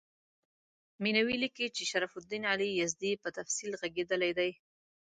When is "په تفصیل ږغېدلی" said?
3.23-4.31